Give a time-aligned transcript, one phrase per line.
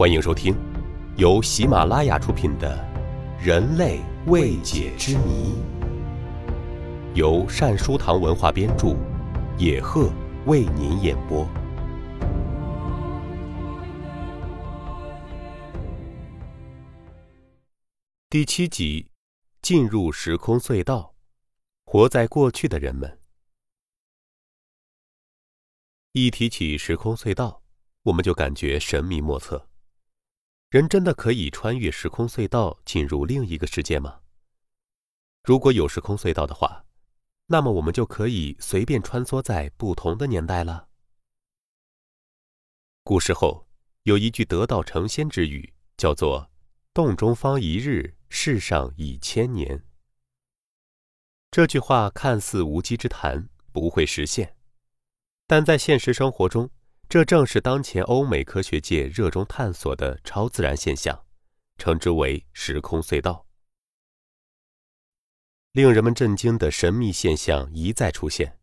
[0.00, 0.56] 欢迎收听，
[1.18, 2.74] 由喜马拉雅出品的
[3.44, 5.52] 《人类未解之谜》，
[7.14, 8.96] 由善书堂文化编著，
[9.58, 10.10] 野鹤
[10.46, 11.46] 为您演播。
[18.30, 19.10] 第七集：
[19.60, 21.14] 进入时空隧道，
[21.84, 23.18] 活在过去的人们。
[26.12, 27.60] 一提起时空隧道，
[28.04, 29.66] 我们就感觉神秘莫测。
[30.70, 34.20] 人真的可以穿越时空隧道进入另一个世界吗？
[35.42, 36.84] 如果有时空隧道的话，
[37.46, 40.88] 那么我们就可以随便穿梭在不同的年代了。
[43.02, 43.66] 古时候
[44.04, 46.48] 有一句得道成仙之语，叫做
[46.94, 49.84] “洞中方一日，世上已千年”。
[51.50, 54.54] 这句话看似无稽之谈，不会实现，
[55.48, 56.70] 但在现实生活中。
[57.10, 61.24] 这正是当前欧美科学界热衷探索的超自然现象，
[61.76, 63.44] 称之为时空隧道。
[65.72, 68.60] 令人们震惊的神秘现象一再出现。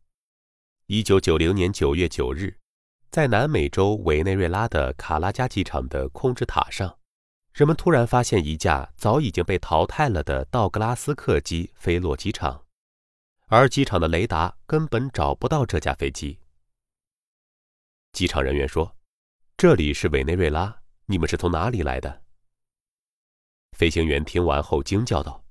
[0.85, 2.57] 一九九零年九月九日，
[3.11, 6.97] 在南美洲委内瑞拉的卡拉加机场的控制塔上，
[7.53, 12.63] 人们突然发现一架早已经被淘汰了的道格拉斯客机飞落机场，
[13.47, 16.39] 而机场的雷达根本找不到这架飞机。
[18.13, 18.97] 机场人员说
[19.57, 22.23] ：“这里是委内瑞拉，你们是从哪里来的？”
[23.77, 25.45] 飞行员听完后惊叫道：“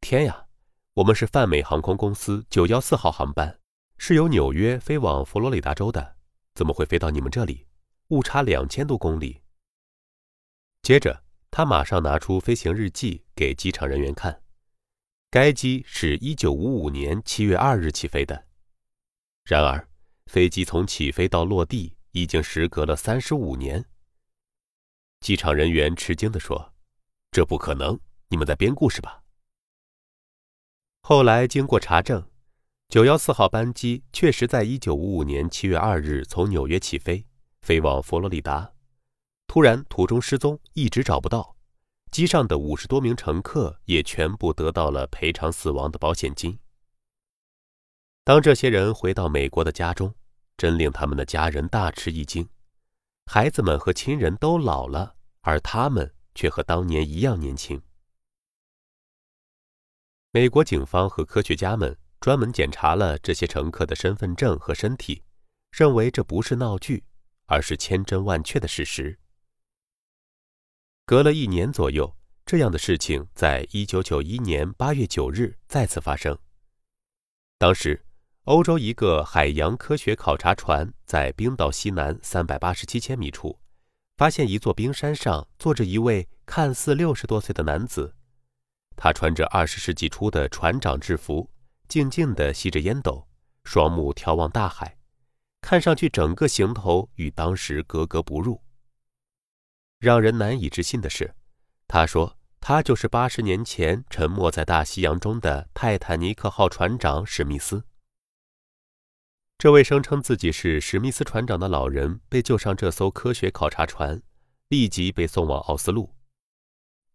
[0.00, 0.46] 天呀，
[0.94, 3.60] 我们是泛美航空公司九幺四号航班，
[3.98, 6.16] 是由纽约飞往佛罗里达州的，
[6.54, 7.66] 怎么会飞到你们这里？
[8.08, 9.42] 误差两千多公里。”
[10.82, 14.42] 接着，他马上拿出飞行日记给机场人员看，
[15.30, 18.46] 该机是一九五五年七月二日起飞的，
[19.44, 19.88] 然而。
[20.32, 23.84] 飞机从起飞到落地已经时隔了三十五年。
[25.20, 26.72] 机场人员吃惊地说
[27.30, 29.22] ：“这不可能，你们在编故事吧？”
[31.04, 32.26] 后来经过查证，
[32.88, 37.26] 九幺四号班机确实在一九五五年七月二日从纽约起飞，
[37.60, 38.72] 飞往佛罗里达，
[39.46, 41.54] 突然途中失踪，一直找不到。
[42.10, 46.58] 机上的五十多名乘客也全部得到了赔偿死亡的保险金。
[48.24, 50.14] 当这些人回到美国的家中，
[50.62, 52.48] 真令他们的家人大吃一惊。
[53.26, 57.82] 孩子们和亲人都老了，而他们却和当年一样年轻。
[60.30, 65.24] 美国警方和科学家们专门检查了这些乘客的身份证和身体，
[65.72, 67.02] 认为这不是闹剧，
[67.46, 69.18] 而是千真万确的事实。
[71.04, 76.38] 隔了一年左右，这样的事情在一九九一年八月九日再次发生。
[77.58, 78.06] 当时。
[78.46, 83.56] 欧洲一个海洋科学考察船在冰岛西南三百八十七千米处，
[84.16, 88.16] 发现一座冰山上坐着一位看似六十多岁的男子。
[88.96, 91.48] 他穿着二十世纪初的船长制服，
[91.86, 93.28] 静静地吸着烟斗，
[93.62, 94.96] 双目眺望大海，
[95.60, 98.60] 看上去整个行头与当时格格不入。
[100.00, 101.32] 让人难以置信的是，
[101.86, 107.84] 他说他就是八十年前沉没在大西洋中的泰坦尼克号船长史密斯。
[109.62, 114.20] 这位声称自己是史密斯船长的老人被救上这艘科学考察船，
[114.66, 116.12] 立即被送往奥斯陆。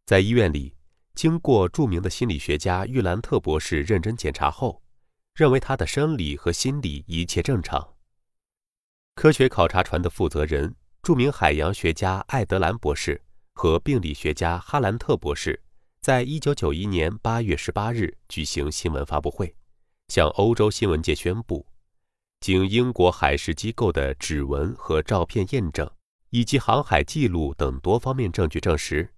[0.05, 0.73] 在医院里，
[1.13, 4.81] 经过著名的心理学家玉兰特博士认真检查后，
[5.33, 7.95] 认为他的生理和心理一切正常。
[9.15, 13.21] 科学考察船的负责人、著名海洋学家艾德兰博士
[13.55, 15.61] 和病理学家哈兰特博士，
[15.99, 19.53] 在一九九一年八月十八日举行新闻发布会，
[20.07, 21.67] 向欧洲新闻界宣布。
[22.39, 25.89] 经英国海事机构的指纹和照片验证，
[26.29, 29.13] 以及航海记录等多方面证据证实，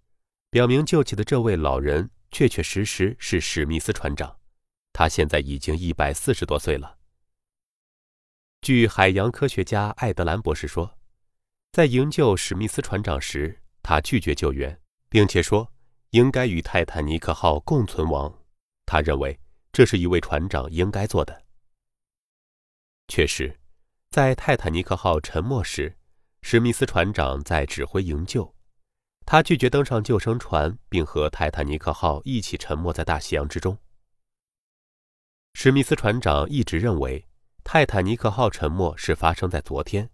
[0.50, 4.38] 表明救起的这位老人确确实实是史密斯船长。
[4.94, 6.98] 他现在已经一百四十多岁了。
[8.62, 10.98] 据海洋科学家艾德兰博士说，
[11.72, 15.72] 在营救史密斯船长时，他拒绝救援，并且说
[16.10, 18.34] 应该与泰坦尼克号共存亡。
[18.86, 19.40] 他认为
[19.72, 21.44] 这是一位船长应该做的。
[23.10, 23.60] 确实，
[24.12, 25.98] 在泰坦尼克号沉没时，
[26.44, 28.54] 史密斯船长在指挥营救。
[29.26, 33.76] 他拒绝登上救生船，并和泰坦尼克号一起沉没在大西洋之中。
[35.56, 37.28] 史密斯船长一直认为
[37.64, 40.12] 泰坦尼克号沉没是发生在昨天。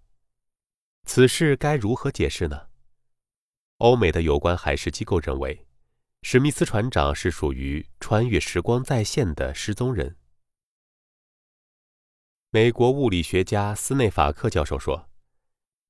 [1.06, 2.68] 此事该如何解释呢？
[3.80, 5.68] 欧美的有关海事机构认为，
[6.22, 10.16] 史密斯船长是属于穿越时光再现的失踪人。
[12.52, 15.10] 美国物理学家斯内法克教授说，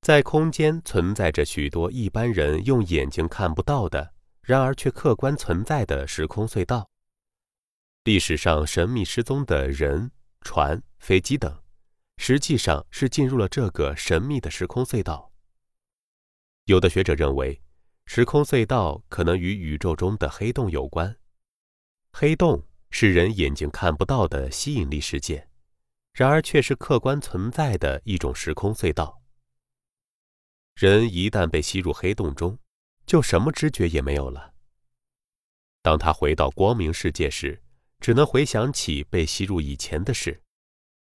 [0.01, 6.89] 在空间存在着许多一般人用眼睛看不到的，然而却客观存在的时空隧道。
[8.03, 10.11] 历史上神秘失踪的人、
[10.41, 11.61] 船、飞机等，
[12.17, 15.31] 实际上是进入了这个神秘的时空隧道。
[16.65, 17.61] 有的学者认为，
[18.05, 21.15] 时空隧道可能与宇宙中的黑洞有关。
[22.11, 25.49] 黑洞是人眼睛看不到的吸引力事件，
[26.15, 29.21] 然而却是客观存在的一种时空隧道。
[30.75, 32.57] 人一旦被吸入黑洞中，
[33.05, 34.53] 就什么知觉也没有了。
[35.81, 37.61] 当他回到光明世界时，
[37.99, 40.41] 只能回想起被吸入以前的事，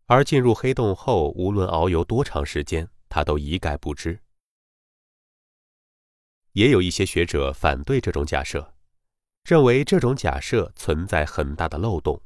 [0.04, 4.20] 而进入黑洞后，无论遨游多长时间，他都一概不知。
[6.52, 8.74] 也有一些学者反对这种假设，
[9.44, 12.22] 认为这种假设存在很大的漏洞。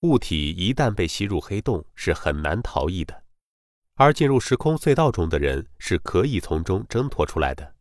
[0.00, 3.24] 物体一旦被吸入黑洞，是很难逃逸的。
[3.94, 7.74] 而进入时空隧道中的人是可以从中挣脱出来的。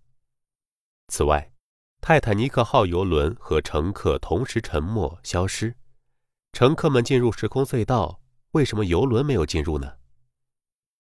[1.10, 1.52] 此外，
[2.00, 5.76] 泰坦尼克号游轮和乘客同时沉没消失，
[6.54, 8.22] 乘客们进入时空隧道，
[8.52, 9.98] 为什么游轮没有进入呢？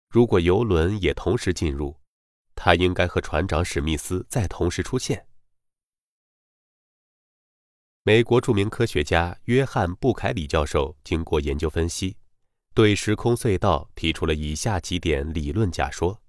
[0.08, 2.00] 如果游轮也同时进入，
[2.54, 5.26] 他应该和船长史密斯在同时出现。
[8.04, 12.16] 美国著名科学家约翰布凯里教授经过研究分析。
[12.74, 16.20] 对时空隧道提出了以下几点理论假说：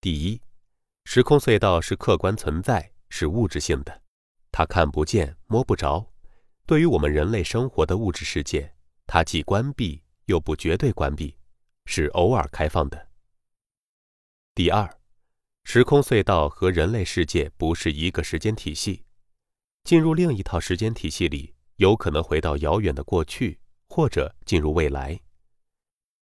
[0.00, 0.40] 第一，
[1.04, 4.02] 时空隧道是客观存在，是物质性的，
[4.50, 6.12] 它看不见、摸不着。
[6.66, 8.74] 对于我们人类生活的物质世界，
[9.06, 11.36] 它既关闭又不绝对关闭，
[11.84, 13.10] 是偶尔开放的。
[14.52, 14.98] 第二，
[15.62, 19.04] 时空隧道和人类世界不是一个时间体系，
[19.86, 25.20] 进入另一套时间体系里，有可能回到遥远的过去，或者进入未来。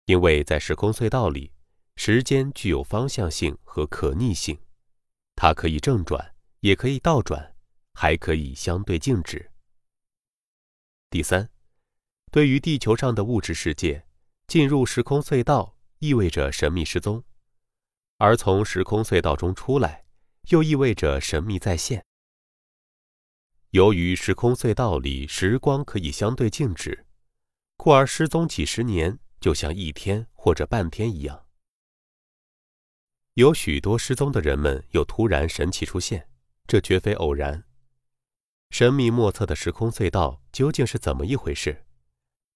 [0.05, 1.51] 因为在时空隧道里，
[1.97, 4.57] 时间具有方向性和可逆性，
[5.35, 7.53] 它可以正转，也可以倒转，
[7.93, 9.51] 还可以相对静止。
[11.09, 11.49] 第三，
[12.31, 14.05] 对于地球上的物质世界，
[14.47, 17.21] 进入时空隧道意味着神秘失踪，
[18.15, 20.05] 而从时空隧道中出来，
[20.51, 22.05] 又意味着神秘再现。
[23.71, 27.05] 由于时空隧道里时光可以相对静止，
[27.77, 29.19] 故而失踪几十年。
[29.39, 31.47] 就像一天或者半天一样，
[33.33, 36.27] 有许多失踪的人们又突然神奇出现，
[36.67, 37.63] 这绝非偶然。
[38.69, 41.85] 神秘莫测的时空隧道究竟是怎么一回事？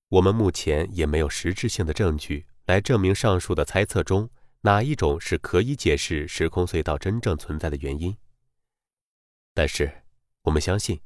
[0.09, 4.29] 我们目前也没有实质性的证据来证明上述的猜测中
[4.61, 8.15] 哪一种是可以解释时空隧道真正存在的原因。
[9.55, 10.03] 但是，
[10.43, 11.01] 我们相信，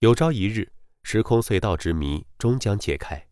[0.00, 3.28] 有朝一日，时空隧道之谜终将解开。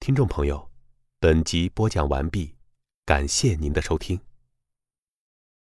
[0.00, 0.72] 听众朋友，
[1.20, 2.56] 本集播讲完毕，
[3.06, 4.20] 感谢您的收听。